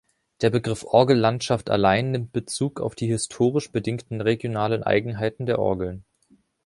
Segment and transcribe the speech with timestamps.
[0.41, 6.05] Der Begriff Orgellandschaft allein nimmt Bezug auf die historisch bedingten regionalen Eigenheiten der Orgeln.